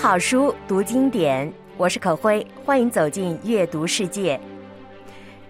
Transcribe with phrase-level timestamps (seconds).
[0.00, 4.40] 好书，读经典，我是可辉，欢迎走进阅读世界。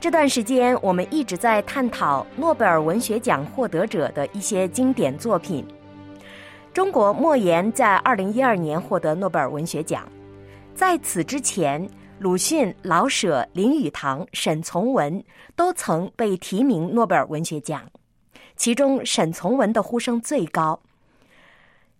[0.00, 5.64] 这段时间，我们一直在探讨诺贝尔文学奖获得者的一些经典作品。
[6.72, 10.02] 中国莫言在二零一二年获得诺贝尔文学奖，
[10.74, 15.22] 在此之前，鲁迅、老舍、林语堂、沈从文
[15.54, 17.82] 都曾被提名诺贝尔文学奖，
[18.56, 20.80] 其中沈从文的呼声最高。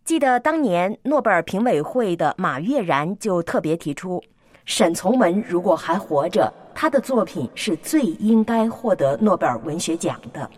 [0.05, 4.21] 记得当年诺贝尔评委会的马悦然就特别提出，
[4.65, 10.51] 沈从文如果还活着，他的作品是最应该获得诺贝尔文学奖的。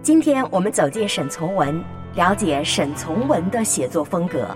[0.00, 1.82] 今天我们走进沈从文，
[2.14, 4.46] 了解沈从文的写作风格。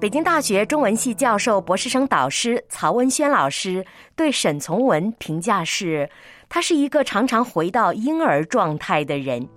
[0.00, 6.08] 北京大学中文系教授、博士生导师曹文轩老师对沈从文评价是：
[6.48, 9.48] 他是一个常常回到婴儿状态的人。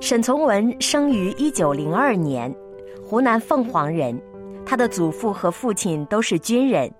[0.00, 2.54] 沈从文生于一九零二年，
[3.02, 4.20] 湖南凤凰人，
[4.66, 6.92] 他的祖父和父亲都是军人。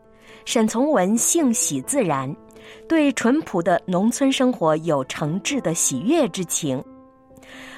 [0.46, 2.34] 沈从文性喜自然，
[2.88, 6.82] 对淳朴的农村生活有诚挚的喜悦之情。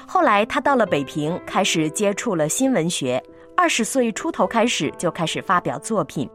[0.05, 3.21] 后来他到了北平，开始接触了新文学。
[3.57, 6.29] 二十岁出头开始就开始发表作品，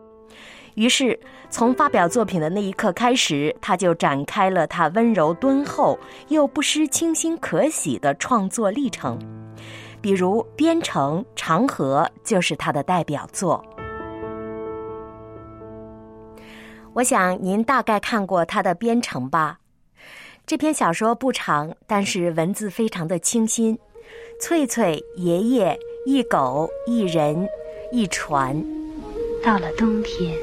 [0.75, 1.19] 于是
[1.51, 5.97] 从发表作品的那一刻开始，他就展开了他温柔敦厚
[6.28, 9.16] 又不失清新可喜的创作历程。
[10.00, 13.65] 比如《边城》《长河》就是他的代表作。
[16.93, 19.61] 我想您大概看过他的《边城》吧？
[20.44, 23.78] 这篇小说不长，但是文字非常的清新。
[24.41, 25.78] 翠翠爷爷。
[26.04, 27.48] 一狗，一人，
[27.92, 28.60] 一船。
[29.44, 30.34] 到了冬天，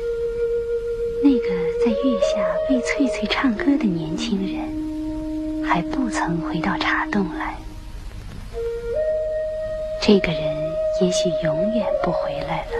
[1.22, 1.50] 那个
[1.84, 7.58] 在月下为翠翠唱歌的年轻人，还不曾回到茶洞来。
[10.02, 10.42] 这个人
[11.02, 12.78] 也许永远不回来了，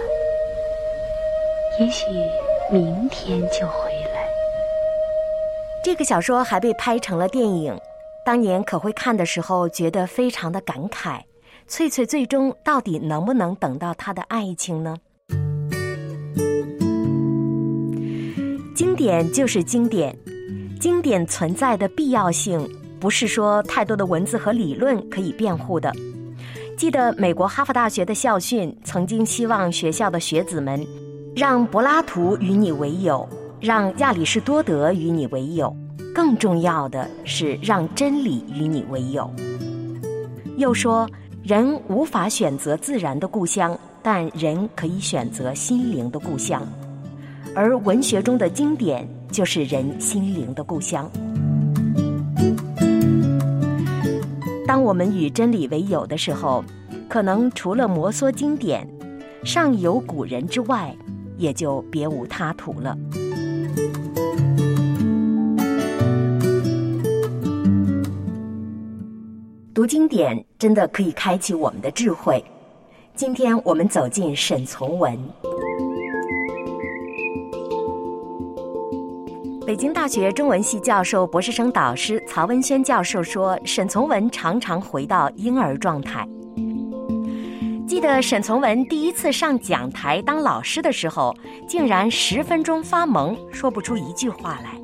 [1.80, 2.06] 也许
[2.72, 4.26] 明天就回来。
[5.84, 7.78] 这个小说还被拍成了电影，
[8.24, 11.24] 当年可会看的时候，觉得非常的感慨。
[11.70, 14.96] 翠翠最终到底能不能等到他的爱情呢？
[18.74, 20.18] 经典就是经典，
[20.80, 25.92] 经典存在的必要性不是说太多的文字和理论可以辩护的。
[26.76, 30.84] 记得美国哈佛大学的校训曾经希望学校的学子们
[31.36, 33.28] 让柏拉图与你为友，
[33.60, 35.72] 让亚里士多德与你为友，
[36.12, 39.32] 更重要的是让真理与你为友。
[40.56, 41.08] 又说。
[41.50, 46.62] 人无法选择自然的故乡，但人可以选择心灵的故乡，
[47.56, 51.10] 而文学中的经典就是人心灵的故乡。
[54.64, 56.64] 当我们与真理为友的时候，
[57.08, 58.86] 可能除了摩挲经典，
[59.42, 60.94] 上有古人之外，
[61.36, 62.96] 也就别无他途了。
[69.80, 72.44] 读经典真的可以开启我们的智慧。
[73.14, 75.18] 今天我们走进沈从文。
[79.66, 86.28] 北京大学中文系教授、博士生导师曹文轩教授说：“沈从文常常回到婴儿状态。
[87.88, 91.34] 记得沈从文第一次上讲台当老师的时候，
[91.66, 94.78] 竟然十分钟发懵，说不出一句话来。”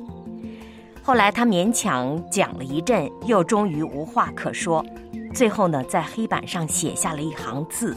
[1.07, 4.85] 后来他勉强讲了一阵，又终于无话可说。
[5.33, 7.95] 最后呢，在黑板上写下了一行字：“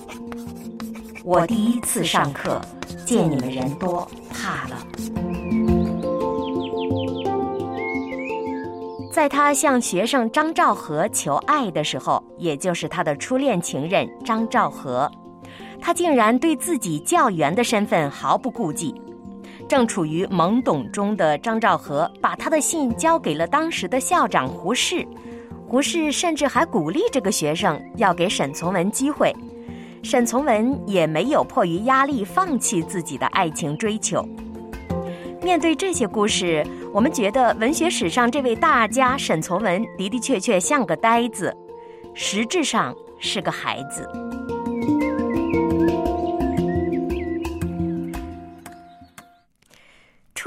[1.26, 2.60] 我第一次上课，
[3.04, 4.76] 见你们人多，怕了。”
[9.10, 15.10] 在他向学生张兆和求爱的时候，也就是他的初恋情人张兆和，
[15.80, 18.94] 他竟然对自己教员的身份毫不顾忌。
[19.70, 25.06] 正处于懵懂中的张兆和，把他的信交给了当时的校长胡适。
[25.68, 29.32] 胡适甚至还鼓励这个学生要给沈从文机会。
[30.02, 34.28] 沈从文也没有迫于压力放弃自己的爱情追求。
[35.40, 41.56] 面对这些故事，我们觉得文学史上这位大家沈从文的的确确像个呆子，
[42.12, 44.04] 实质上是个孩子。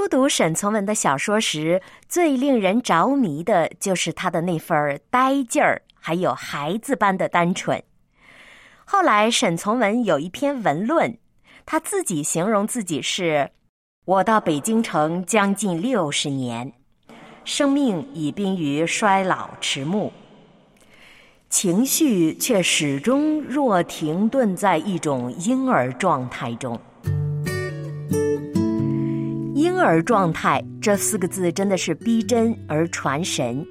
[0.03, 7.81] 初读沈从文的小说时，最令人着迷的就是他的那份呆劲儿，还有孩子般的单纯。
[8.83, 11.17] 后来，沈从文有一篇文论，
[11.65, 13.49] 他自己形容自己是
[14.03, 16.73] ：“我到北京城将近六十年，
[17.45, 20.11] 生命已濒于衰老迟暮，
[21.49, 26.77] 情绪却始终若停顿在一种婴儿状态中。”
[29.63, 33.65] 婴儿状态这四个字真的是逼真而传神。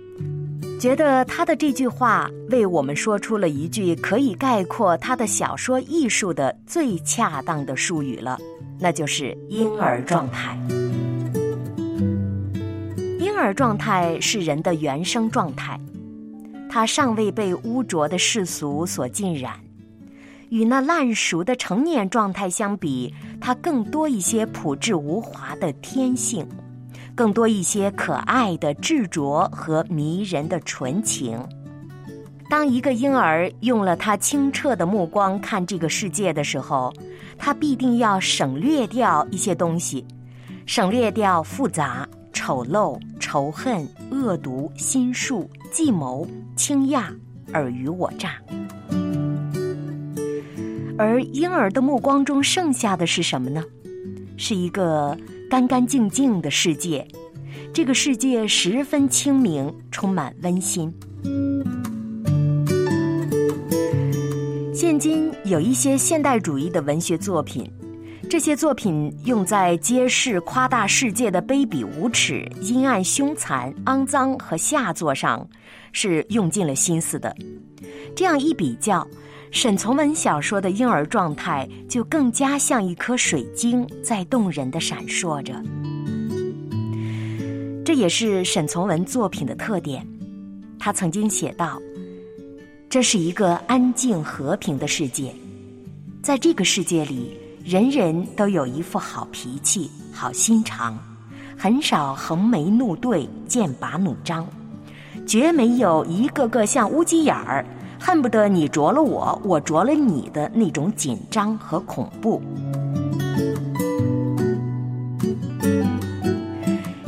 [0.81, 8.39] 觉得他的这句话为我们说出了一句可以概括他的小说艺术的最恰当的术语了，
[8.81, 10.59] 那就是婴儿状态。
[13.21, 15.79] 婴儿状态是人的原生状态，
[16.71, 19.53] 他尚未被污浊的世俗所浸染，
[20.53, 26.47] 与那烂熟的成年状态相比，他更多一些朴质无华的天性。
[27.15, 31.39] 更多一些可爱的执着和迷人的纯情。
[32.51, 36.93] 当一个婴儿用了他清澈的目光看这个世界的时候，
[37.39, 40.05] 他必定要省略掉一些东西，
[40.67, 47.03] 省略掉复杂、丑陋、仇恨、恶毒、心术、计谋、倾轧、
[47.55, 48.35] 尔虞我诈。
[50.99, 53.63] 而婴儿的目光中剩下的是什么呢？
[54.37, 55.17] 是一个。
[55.51, 57.07] 干干净净的世界，
[57.75, 60.91] 这个世界十分清明，充满温馨。
[64.73, 67.71] 现今有一些现代主义的文学作品，
[68.31, 75.47] 这些作品用在揭示夸大世界的卑鄙无耻、阴暗凶残、肮脏和下作上，
[75.93, 77.37] 是用尽了心思的。
[78.17, 79.07] 这样一比较。
[79.53, 85.55] 沈从文小说的婴儿状态就更加像一颗水晶，在动人的闪烁着。
[87.85, 90.05] 这也是沈从文作品的特点。
[90.79, 91.79] 他曾经写道
[92.89, 95.35] ：“这是一个安静和平的世界，
[96.23, 100.99] 在这个世界里，人人都有一副好脾气、好心肠，
[101.59, 104.49] 很少横眉怒对、剑拔弩张，
[105.27, 107.67] 绝没有一个个像乌鸡眼儿。”
[108.05, 112.43] 恨不得你啄了我，我啄了你的那种紧张和恐怖。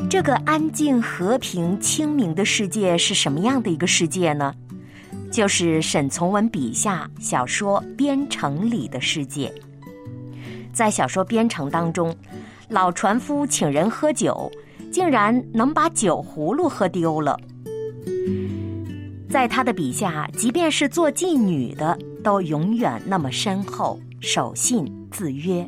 [0.08, 4.54] 这个安静、和平、清明的世界是什么样的一个世界呢？
[5.32, 9.52] 就是沈从文笔下小说《边城》里的世界。
[10.72, 12.14] 在小说《边城》当中，
[12.68, 14.48] 老船夫请人喝酒，
[14.92, 17.36] 竟然能把酒葫芦喝丢了。
[19.34, 25.66] 在他的笔下，即便是做妓女的，都永远那么深厚、守信、自约。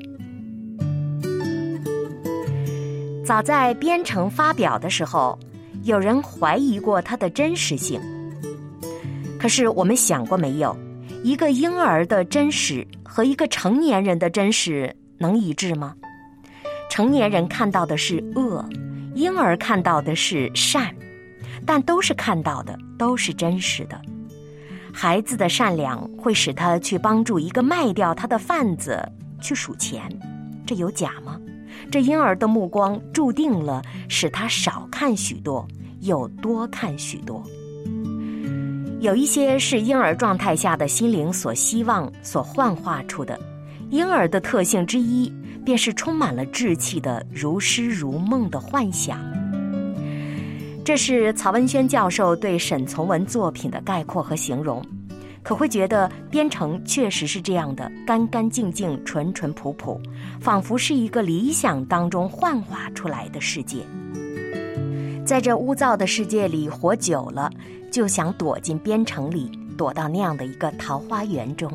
[3.25, 5.37] 早在《编程》发表的时候，
[5.83, 8.01] 有人怀疑过它的真实性。
[9.37, 10.77] 可是我们想过没有，
[11.25, 15.93] 一个婴儿的真实和一个成年人的真实能一致吗？
[16.89, 18.65] 成年人看到的是恶，
[19.17, 20.95] 婴儿看到的是善。
[21.67, 24.01] 但都是看到的，都是真实的。
[24.93, 29.07] 孩子的善良会使他去帮助一个卖掉他的贩子
[29.43, 30.03] 去数钱，
[30.65, 31.39] 这有假吗？
[31.91, 35.67] 这婴儿的目光注定了使他少看许多，
[36.01, 37.45] 又多看许多。
[39.01, 43.39] 有一些是婴儿状态下的心灵所希望、所幻化出的。
[43.91, 45.31] 婴儿的特性之一，
[45.65, 49.21] 便是充满了稚气的如诗如梦的幻想。
[50.87, 54.81] 这是曹文轩教授对沈从文作品的概括和形容，
[55.43, 60.01] 可会觉得编程确实是这样的，干干净净、淳淳朴朴，
[60.41, 63.79] 仿佛是一个理想当中幻化出来的世界。
[65.25, 67.51] 在这污糟的世界里活久了，
[67.91, 71.69] 就想躲进编程里，躲到那样的一个桃花源中。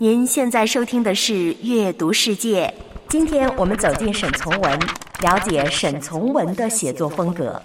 [0.00, 2.72] 您现在收听的是《阅读世界》，
[3.08, 4.78] 今天我们走进沈从文，
[5.22, 7.60] 了解沈从文的写作风格。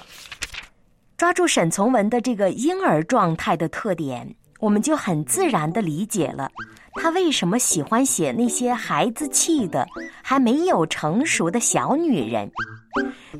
[1.16, 6.50] 抓住沈从文的这个婴儿状态的特点，我们就很自然的理解了
[6.96, 9.88] 他为什么喜欢写那些孩子气的、
[10.24, 12.52] 还没有成熟的小女人，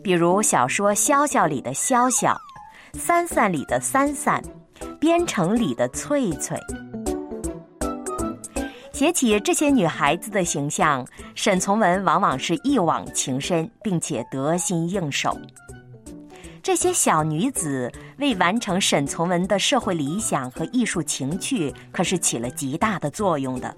[0.04, 2.36] 比如小说《潇潇》里的潇潇，
[2.94, 4.40] 三散里的三散，
[5.00, 6.56] 边城里的翠翠。
[9.04, 11.06] 写起这些女孩子的形象，
[11.36, 15.38] 沈从文往往是一往情深，并且得心应手。
[16.62, 23.76] 这些小女子为完成沈从文的社会理想和艺术情趣，可是起了极大的作用的。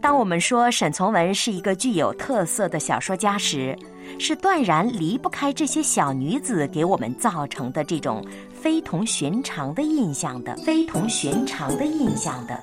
[0.00, 3.76] 当我们说沈从文是一个具有特色的小说家时，
[4.20, 12.56] 是断然离不开这些小女子给我们造成的这种非同寻常的印象的，非同寻常的印象的。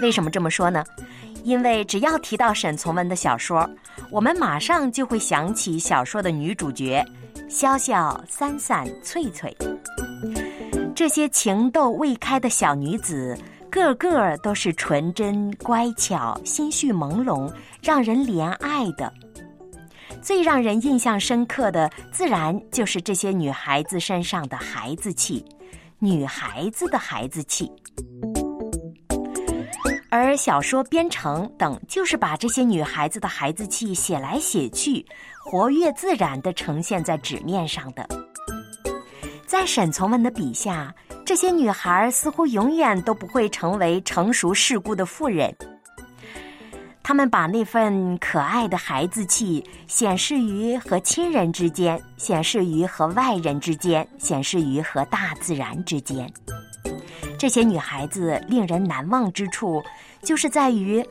[0.00, 0.84] 为什么这么说呢？
[1.44, 3.68] 因为只要提到沈从文的小说，
[4.10, 7.04] 我们马上就会想起小说的女主角
[7.48, 9.56] 潇潇、三散、翠翠。
[10.94, 13.36] 这些情窦未开的小女子，
[13.70, 19.12] 个个都是纯真、乖巧、心绪朦胧，让人怜爱的。
[20.20, 25.44] 最让人印象深刻的，自然就是这些女孩子身上的孩子气，
[25.98, 27.72] 女孩子的孩子气。
[30.14, 35.02] 而小说《编程》等，就是把这些女孩子的孩子气写来写去，
[35.42, 38.06] 活跃自然地呈现在纸面上的。
[39.46, 45.50] 在沈从文的笔下，这些女孩似乎永远都不会成为成熟世故的妇人。
[47.02, 56.30] 她们把那份可爱的孩子气显示于和亲人之间，显示于和外人之间，显示于和大自然之间。
[57.38, 59.82] 这些女孩子令人难忘之处，
[60.22, 61.04] 就是在于，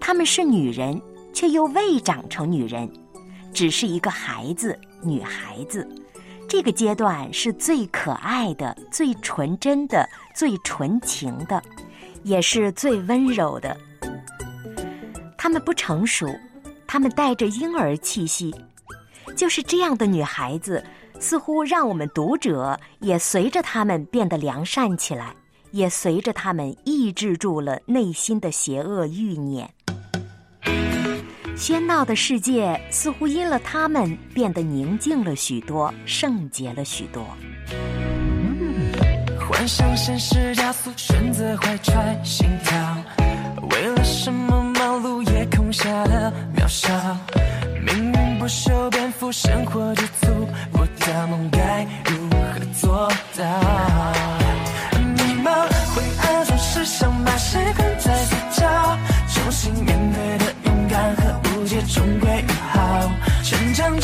[0.00, 1.00] 她们是女人，
[1.32, 2.90] 却又未长成女人，
[3.52, 5.86] 只是一个孩子，女孩子。
[6.48, 11.62] 这个阶段是最可爱的、最纯真的、最纯情的，
[12.22, 13.76] 也是最温柔的。
[15.36, 16.28] 她们不成熟，
[16.86, 18.54] 她们带着婴儿气息，
[19.36, 20.82] 就是这样的女孩子，
[21.18, 25.34] 似乎让我们读者也随着他们变得良善起来。
[25.70, 29.68] 也随着他们抑制住了内心的邪恶欲念，
[31.56, 37.26] 喧闹的世界似乎因了他们变得宁静了许多，圣洁了许多。
[39.40, 42.96] 幻想现实加速，选择怀揣心跳，
[43.72, 46.88] 为了什么忙碌也空下了渺小？
[47.84, 53.42] 命运不修边幅，生活之足，我的梦该如何做到？
[55.00, 58.98] 迷茫、灰暗，总是想把谁困在死角，
[59.32, 63.10] 重新面对的勇敢和误解终归于好。
[63.42, 63.98] 成长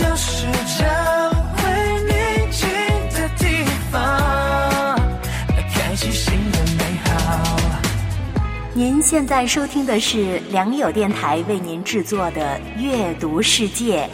[8.81, 14.09] 您现在收听的是良友电台为您制作的《阅读世界》。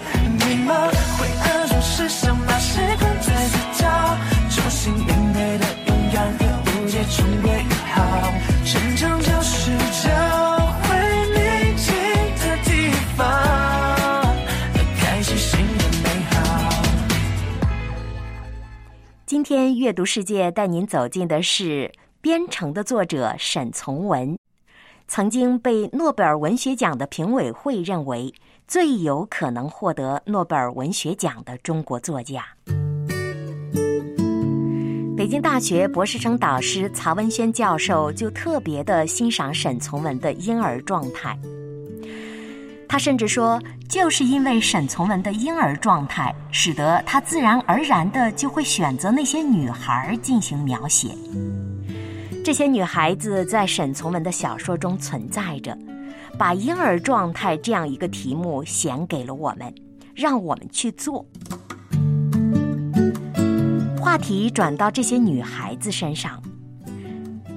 [0.45, 4.19] 迷茫灰暗中是想把谁困在嘴角，
[4.51, 5.67] 重新面对的
[6.13, 8.03] 勇敢和误解终归好。
[8.65, 9.71] 成长就是
[10.03, 10.99] 找回
[11.33, 11.95] 宁静
[12.35, 13.25] 的地方，
[14.99, 16.83] 开启新的美好。
[19.25, 24.37] 今天阅读世界带您走进的是《编程》的作者沈从文，
[25.09, 28.33] 曾经被诺贝尔文学奖的评委会认为
[28.67, 32.45] 最有可能获得诺贝尔文学奖的中国作家。
[35.17, 41.39] 北京大学博士生导师曹文轩教授就特别的欣赏沈从文的婴儿状态。
[42.89, 51.09] 他甚至说，就是因为沈从文的婴儿状态，使得他自然而然的就会选择那些女孩进行描写。
[52.47, 55.77] 这些女孩子在沈从文的小说中存在着，
[56.39, 59.75] 把婴儿状态这样一个题目显给了我们，
[60.15, 61.27] 让我们去做。
[63.99, 66.41] 话题转到这些女孩子身上，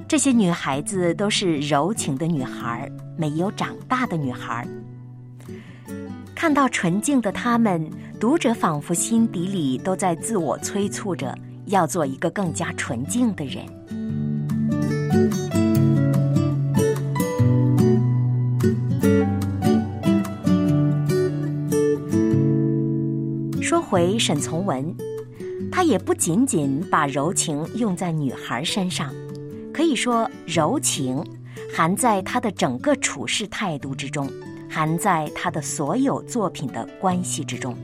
[0.08, 4.66] 这些女孩子都是柔情的女孩，没有长大的女孩。
[6.34, 11.32] 看到纯净的她们，读者仿佛心底里都在自我催促着，
[11.66, 13.64] 要做一个更加纯净的人。
[23.90, 24.94] 回沈从文。
[25.72, 29.12] 他也不仅仅把柔情用在女孩身上，
[29.74, 31.22] 可以说柔情
[31.74, 34.30] 含在他的整个处事态度之中，
[34.70, 37.76] 含在他的所有作品的关系之中。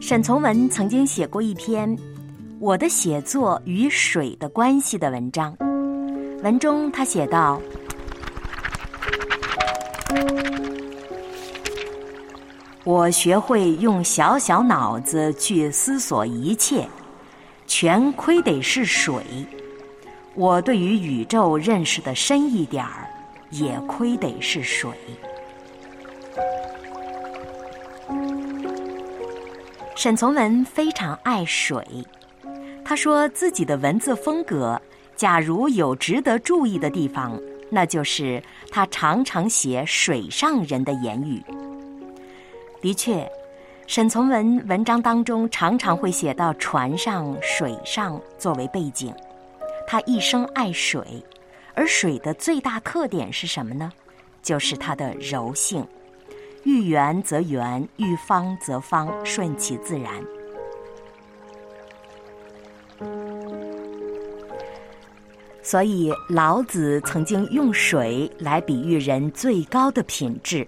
[0.00, 1.88] 沈从文曾经写过一篇
[2.58, 5.56] 《我的写作与水的关系》的文章，
[6.42, 7.62] 文中他写道。
[12.84, 16.86] 我学会用小小脑子去思索一切，
[17.66, 19.22] 全亏得是水。
[20.34, 23.08] 我对于宇宙认识的深一点儿，
[23.50, 24.90] 也亏得是水。
[29.94, 31.86] 沈从文非常爱水，
[32.84, 34.80] 他说自己的文字风格，
[35.14, 41.40] 假如有值得注意的地方，那就是他常常写水上人的言语。
[42.82, 43.30] 的确，
[43.86, 49.14] 沈从文文章当中常常会写到船上、水上作为背景。
[49.86, 51.24] 他一生爱水，
[51.74, 53.92] 而水的最大特点是什么呢？
[54.42, 55.86] 就是它的柔性，
[56.64, 60.12] 遇圆则圆，遇方则方，顺其自然。
[65.62, 70.66] 所以老子曾经用水来比喻人最高的品质：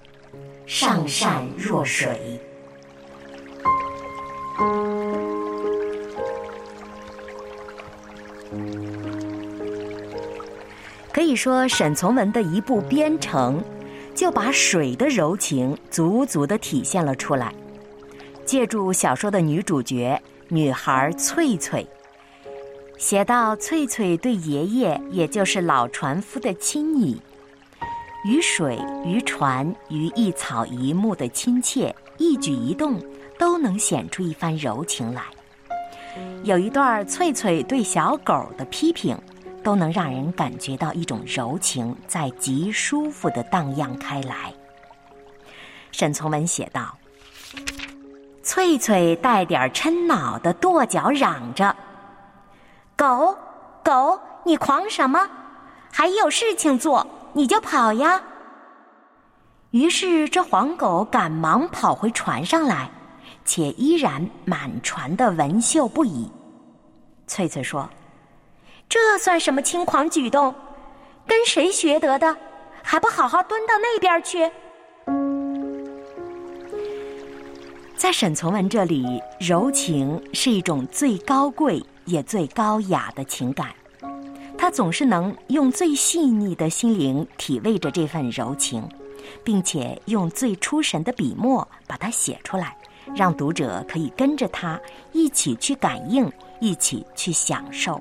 [0.67, 2.41] 上善若水。
[11.13, 13.61] 可以说，沈从文的一部《边城》，
[14.15, 17.55] 就把水的柔情足足的体现了出来。
[18.45, 21.87] 借助小说的女主角女孩翠翠，
[22.99, 27.21] 写到翠翠对爷爷，也就是老船夫的亲昵，
[28.25, 33.01] 于水、于船、于一草一木的亲切，一举一动
[33.39, 35.23] 都能显出一番柔情来。
[36.43, 39.19] 有一段翠翠对小狗的批评。
[39.65, 44.53] 都能让人感觉到一种柔情在极舒服的荡漾开来。
[45.91, 46.95] 沈从文写道
[48.45, 51.75] ：“翠翠带点嗔恼的跺脚嚷着
[52.95, 53.35] ：‘狗
[53.83, 55.27] 狗，你狂什么？
[55.91, 58.23] 还有事情做你就跑呀！’
[59.73, 62.91] 于是这黄狗赶忙跑回船上来，
[63.45, 66.31] 且依然满船的纹绣不已。
[67.27, 67.87] 翠翠说。”
[68.89, 70.55] 这算什么轻狂举动？
[71.27, 72.37] 跟谁学得的？
[72.83, 74.49] 还不好好蹲到那边去！
[77.97, 83.69] 在沈从文这里，柔情是一种最高贵也最高雅的情感，
[84.65, 88.83] 他总是能用最细腻的心灵体味着这份柔情，
[89.45, 92.75] 并且用最出神的笔墨把它写出来，
[93.15, 94.81] 让读者可以跟着他
[95.13, 98.01] 一起去感应，一起去享受。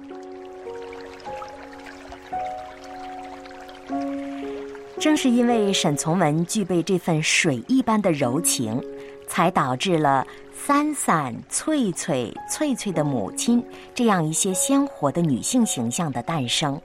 [4.98, 8.82] 正是因为沈从文具备这份水一般的柔情，
[9.28, 16.80] 才导致了三三、翠翠、翠翠的母亲这样一些鲜活的女性形象的诞生。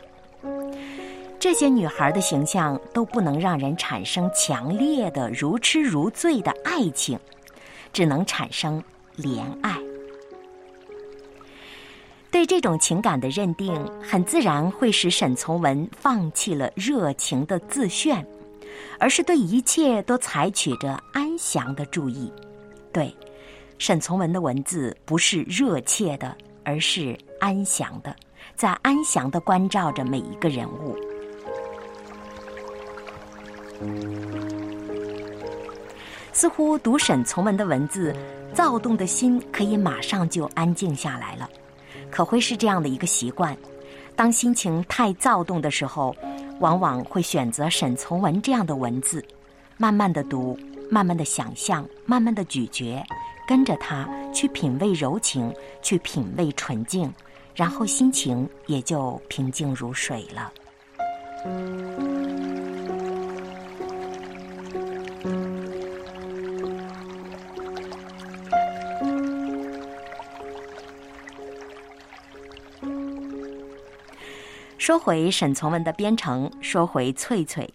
[1.40, 7.18] 这些女孩的形象都不能让人产生强烈的如痴如醉的爱情，
[7.92, 8.82] 只能产生
[9.16, 9.78] 怜爱。
[12.30, 13.72] 对这种情感的认定，
[14.02, 18.26] 很自然会使沈从文放弃了热情的自炫，
[18.98, 22.32] 而是对一切都采取着安详的注意。
[22.92, 23.14] 对，
[23.78, 28.14] 沈从文的文字不是热切的，而是安详的，
[28.56, 30.96] 在安详的关照着每一个人物。
[36.32, 38.14] 似乎读沈从文的文字，
[38.54, 41.48] 躁动的心可以马上就安静下来了。
[42.10, 43.56] 可会是这样的一个习惯：
[44.16, 46.14] 当心情太躁动的时候，
[46.60, 49.24] 往往会选择沈从文这样的文字，
[49.76, 50.58] 慢慢的读，
[50.90, 53.02] 慢慢的想象，慢慢的咀嚼，
[53.46, 57.12] 跟着他去品味柔情，去品味纯净，
[57.54, 60.52] 然后心情也就平静如水了。
[74.88, 77.68] 说回沈从文的编程，说回翠翠，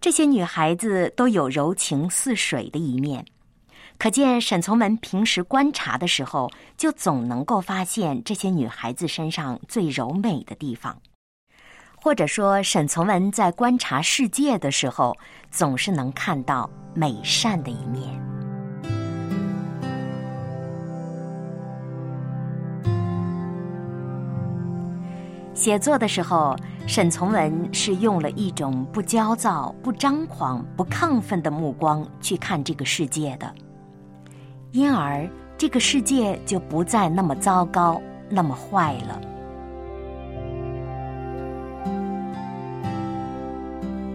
[0.00, 3.24] 这些女孩子都有柔情似水的一面，
[3.96, 11.00] 可见沈从文平时观察的时候，就总能够发现这些女孩子身上最柔美的地方，
[11.94, 15.16] 或者说沈从文在观察世界的时候，
[15.52, 18.33] 总是能看到美善的一面。
[25.54, 33.54] 写作的时候，沈从文是用了一种不焦躁、不张狂、不亢奋的目光去看这个世界的，
[34.72, 39.20] 因而这个世界就不再那么糟糕、那么坏了。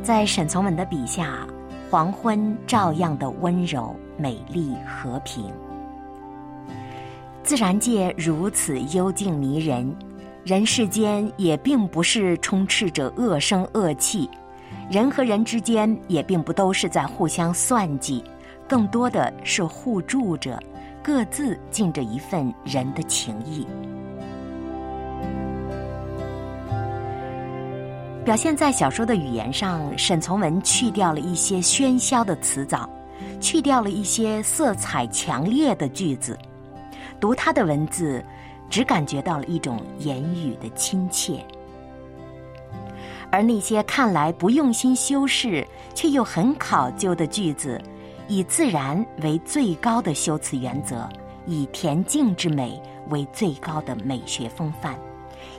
[0.04, 1.48] 在沈从文的笔下，
[1.90, 5.46] 黄昏照样的温柔，美丽和平。
[7.44, 9.96] 自然界如此幽静迷人，
[10.46, 14.30] 人世间也并不是充斥着恶声恶气，
[14.90, 18.24] 人和人之间也并不都是在互相算计，
[18.68, 20.58] 更多的是互助着，
[21.04, 23.68] 各自尽着一份人的情谊。
[28.26, 32.90] 表现在小说的语言上，沈从文去掉了一些喧嚣的词藻，
[33.40, 36.38] 去掉了一些色彩强烈的句子。
[37.20, 38.24] 读他的文字，
[38.70, 41.44] 只感觉到了一种言语的亲切。
[43.32, 47.82] 而那些看来不用心修饰却又很考究的句子，
[48.28, 51.08] 以自然为最高的修辞原则，
[51.46, 54.98] 以恬静之美为最高的美学风范。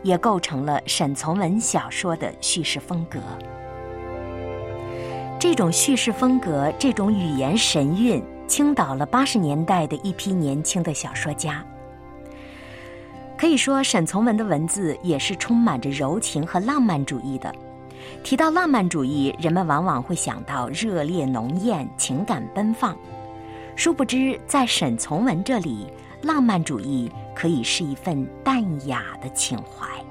[0.02, 3.18] 也构成了沈从文小说的叙事风格。
[5.38, 11.64] 这种叙事风格，这种语言神韵，倾倒了八十年代的一批年轻的小说家。
[13.40, 17.50] 可以说，沈从文的文字也是充满着柔情和浪漫主义的。
[18.22, 22.94] 提到浪漫主义，人们往往会想到热烈浓艳、情感奔放。
[23.76, 25.86] 殊不知，在沈从文这里，
[26.20, 27.10] 浪漫主义。
[27.34, 30.09] 可以是一份淡雅的情怀。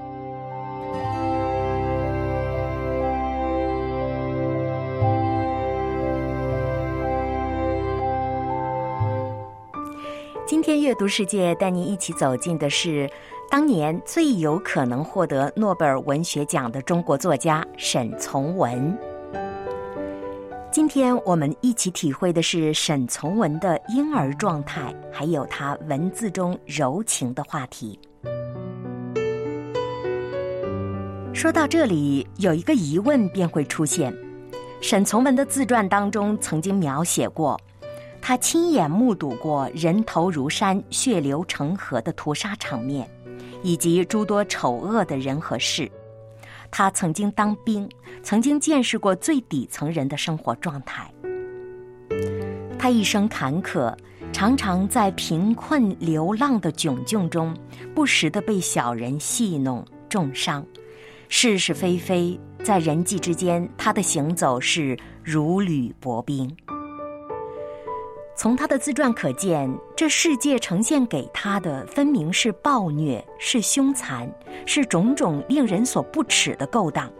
[10.69, 13.09] 天阅读世界带您一起走进的是
[13.49, 18.95] 当年最有可能获得诺贝尔文学奖的中国作家沈从文。
[20.71, 27.99] 今天我们一起体会的是沈从文的婴儿状态，还有他文字中柔情的话题。
[31.33, 34.13] 说到这里，有一个疑问便会出现：
[34.81, 37.59] 沈从文的自传当中曾经描写过，
[38.21, 43.09] 他亲眼目睹过人头如山、血流成河的屠杀场面，
[43.63, 45.89] 以及诸多丑恶的人和事。
[46.71, 47.89] 他曾经当兵，
[48.21, 51.11] 曾经见识过最底层人的生活状态。
[52.77, 53.91] 他一生坎坷，
[54.31, 57.55] 常常在贫困流浪的窘境中，
[57.95, 60.63] 不时的被小人戏弄、重伤，
[61.27, 66.55] 是是非非，在人际之间，他的行走是如履薄冰。
[68.39, 74.31] 从他的自传可见，这世界呈现给他的分明是暴虐，是凶残，
[74.65, 77.11] 是种种令人所不齿的勾当。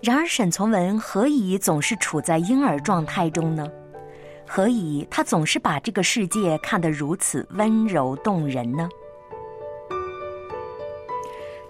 [0.00, 3.70] 然而，沈从文何以总是处在婴儿状态中呢？
[4.44, 8.88] 何以他总是把这个世界看得如此温柔动人呢？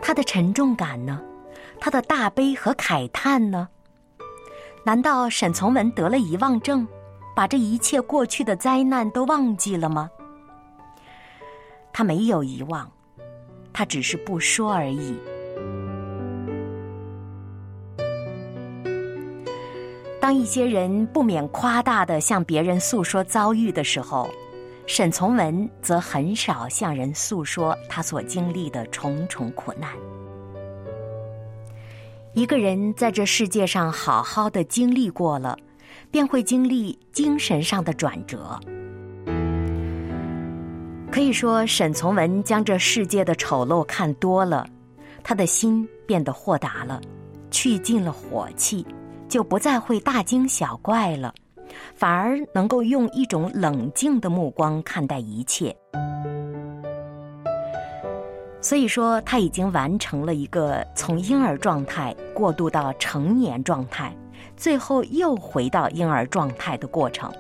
[0.01, 1.21] 他的沉重感呢？
[1.79, 3.69] 他的大悲和慨叹呢？
[4.87, 6.89] 难道沈从文得了遗忘症？
[7.35, 10.11] 把这一切过去的灾难都忘记了吗？
[11.93, 12.91] 他没有遗忘，
[13.73, 15.17] 他只是不说而已。
[20.21, 24.31] 当一些人不免夸大的向别人诉说遭遇的时候，
[24.87, 29.91] 沈从文则很少向人诉说他所经历的重重苦难。
[32.35, 35.59] 一个人在这世界上好好的经历过了。
[36.13, 38.61] 便会经历精神上的转折。
[41.11, 44.67] 可以说，沈从文将这世界的丑陋看多了，
[45.25, 47.01] 他的心变得豁达了，
[47.51, 48.87] 去尽了火气，
[49.29, 51.35] 就不再会大惊小怪了，
[51.95, 55.75] 反而能够用一种冷静的目光看待一切。
[58.63, 64.17] 所以说，他已经完成了一个从婴儿状态过渡到成年状态。
[64.57, 67.33] 最后又回到婴儿状态的过程，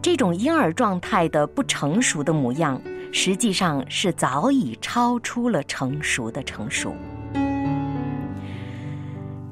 [0.00, 2.80] 这种婴儿状态的不成熟的模样，
[3.12, 6.94] 实际上是早已超出了成熟的成熟。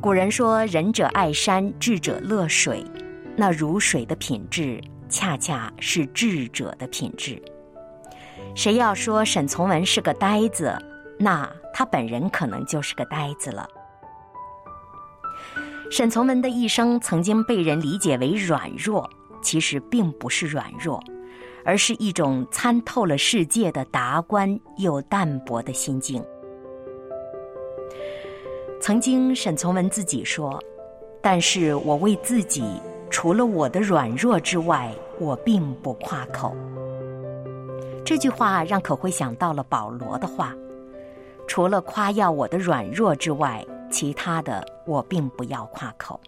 [0.01, 2.85] 古人说：“仁者爱山，智者乐水。”
[3.37, 7.43] 那如水的品质，恰恰是智者的品质。
[8.55, 10.73] 谁要说沈从文是个呆子，
[11.19, 13.69] 那他本人可能就是个呆子了。
[15.91, 19.09] 沈从文的一生曾经被人理解为软弱，
[19.41, 21.01] 其实并不是软弱，
[21.65, 26.25] 而是一种参透了世界的达观又淡泊的心境。
[28.81, 30.61] 曾经，沈从文自己说
[31.23, 32.65] ：“但是我为自己，
[33.09, 36.57] 除了我的软弱之外，我并不夸口。”
[38.05, 40.55] 这句话让可辉想到了保罗的话
[41.47, 43.65] ：“除了夸耀我的软弱之外。”
[43.95, 46.21] 其他的我并不要夸口。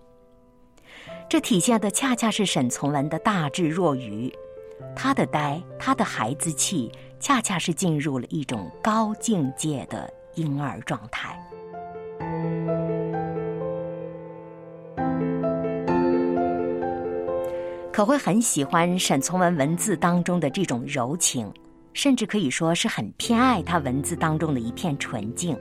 [1.29, 4.33] 这体现的恰恰是沈从文的大智若愚，
[4.95, 11.37] 他的呆，他的孩子气，恰恰是进入了一种高境界的婴儿状态。
[17.93, 21.53] 可会很喜欢沈从文文字当中的这种柔情，
[21.95, 25.59] 甚至可以说是很偏爱他文字当中的一片纯净。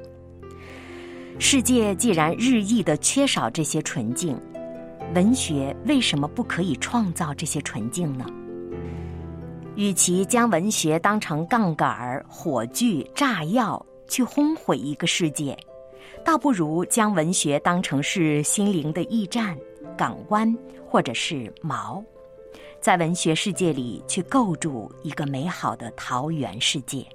[1.37, 4.39] 世界既然日益的缺少这些纯净，
[5.13, 8.25] 文学为什么不可以创造这些纯净呢？
[9.75, 15.57] 与其将文学当成杠杆儿、火炬、炸药去轰毁一个世界，
[16.23, 19.57] 倒不如将文学当成是心灵的驿站、
[19.97, 22.01] 港湾，或者是锚。
[22.79, 27.05] 在文学世界里去构筑一个美好的桃源世界。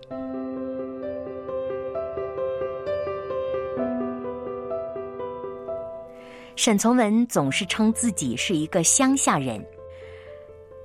[6.60, 9.64] 沈从文总是称自己是一个乡下人，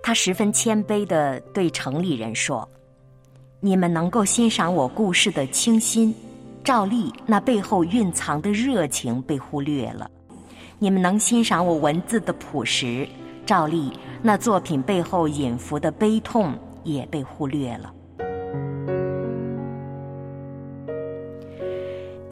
[0.02, 2.66] 他十分谦卑的对城里人说
[3.60, 6.16] ：“你们能够欣赏我故事的清新，
[6.64, 10.10] 照例那背后蕴藏的热情被忽略了；
[10.80, 13.06] 你们能欣赏我文字的朴实。”
[13.46, 17.94] 照例，那作品背后隐伏的悲痛也被忽略了。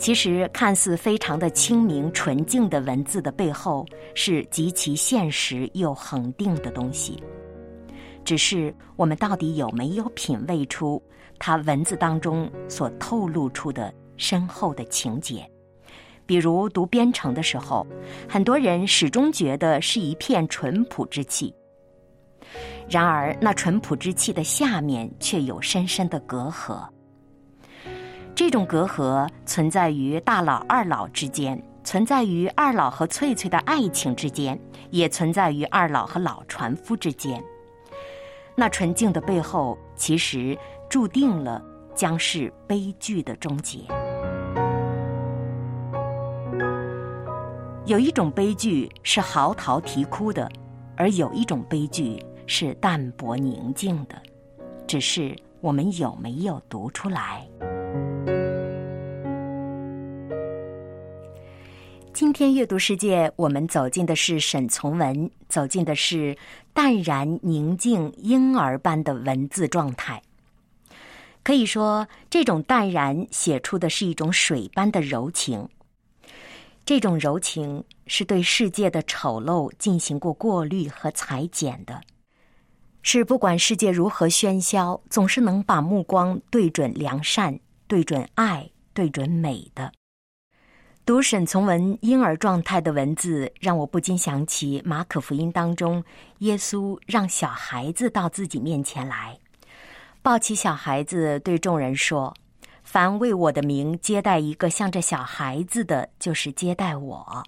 [0.04, 7.24] 其实，看似非常的清明纯净的文字的背后，是极其现实又恒定的东西。
[8.26, 11.02] 只是我们到底有没有品味出
[11.40, 15.50] 他文字当中所透露出的深厚的情节？
[16.26, 17.88] 比如读《边城》的时候，
[18.28, 21.56] 很多人始终觉得是一片淳朴之气。
[22.90, 26.86] 然而，那淳朴之气的下面却有深深的隔阂。
[28.36, 37.44] 这种隔阂存在于大老二老之间，存在于二老和翠翠的爱情之间，也存在于二老和老船夫之间。
[38.56, 40.58] 那纯净的背后，其实
[40.90, 43.82] 注定了将是悲剧的终结。
[47.86, 50.50] 有一种悲剧是嚎啕啼哭的，
[50.98, 54.16] 而有一种悲剧是淡泊宁静的，
[54.88, 57.48] 只是我们有没有读出来？
[62.14, 66.36] 今天阅读世界，我们走进的是沈从文，走进的是
[66.74, 70.22] 淡然宁静婴儿般的文字状态。
[71.44, 75.68] 可以说，这种淡然写出的是一种水般的柔情。
[76.86, 82.02] 这种柔情是对世界的丑陋进行过过滤和裁剪的，
[83.02, 87.60] 是不管世界如何喧嚣，总是能把目光对准良善、
[87.94, 89.92] 对准爱、对准美的。
[91.06, 96.04] 读沈从文婴儿状态的文字，让我不禁想起马可福音当中，
[96.40, 99.38] 耶稣让小孩子到自己面前来，
[100.24, 102.36] 抱起小孩子，对众人说。
[102.82, 107.44] 凡为我的名接待一个像这小孩子的，就是接待我。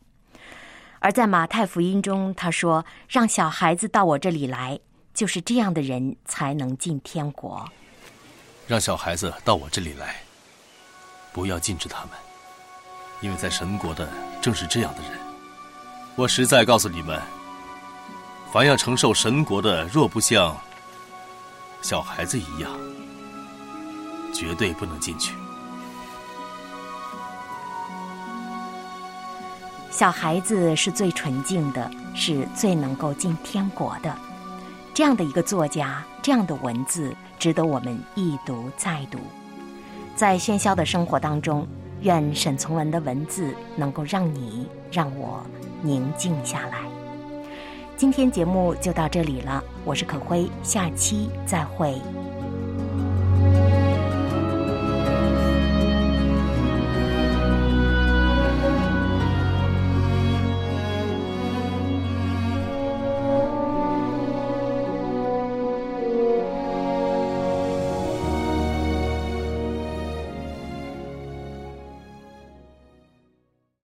[1.00, 4.80] 而在马太福音中，他说：“让小孩子到我这里来，
[5.12, 7.68] 就是这样的人才能进天国。”
[8.68, 10.16] 让小孩子到我这里来，
[11.36, 12.12] 不要禁止他们，
[13.20, 14.08] 因为在神国的
[14.42, 15.20] 正是这样的人。
[16.16, 17.22] 我实在告诉你们，
[18.54, 20.56] 凡要承受神国的，若不像
[21.82, 22.72] 小孩子一样。
[24.34, 25.34] 绝对不能进去。
[29.90, 34.14] 小孩子是最纯净的，是最能够进天国的。
[34.94, 39.20] 这样的一个作家，这样的文字，值得我们一读再读。
[40.16, 41.68] 在喧嚣的生活当中，
[42.02, 45.46] 愿沈从文的文字能够让你、让我
[45.82, 46.78] 宁静下来。
[47.98, 52.02] 今天节目就到这里了，我是可辉，下期再会。